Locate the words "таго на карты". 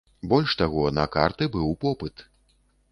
0.61-1.51